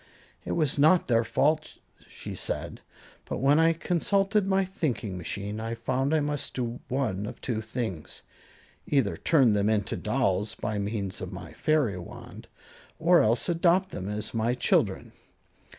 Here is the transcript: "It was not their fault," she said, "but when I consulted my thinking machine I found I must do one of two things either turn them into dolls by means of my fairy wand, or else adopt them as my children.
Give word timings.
"It 0.45 0.53
was 0.53 0.79
not 0.79 1.07
their 1.07 1.23
fault," 1.23 1.77
she 2.09 2.33
said, 2.33 2.81
"but 3.25 3.37
when 3.37 3.59
I 3.59 3.73
consulted 3.73 4.47
my 4.47 4.65
thinking 4.65 5.15
machine 5.15 5.59
I 5.59 5.75
found 5.75 6.11
I 6.11 6.19
must 6.21 6.55
do 6.55 6.79
one 6.87 7.27
of 7.27 7.39
two 7.39 7.61
things 7.61 8.23
either 8.87 9.15
turn 9.15 9.53
them 9.53 9.69
into 9.69 9.95
dolls 9.95 10.55
by 10.55 10.79
means 10.79 11.21
of 11.21 11.31
my 11.31 11.53
fairy 11.53 11.99
wand, 11.99 12.47
or 12.97 13.21
else 13.21 13.47
adopt 13.47 13.91
them 13.91 14.09
as 14.09 14.33
my 14.33 14.55
children. 14.55 15.11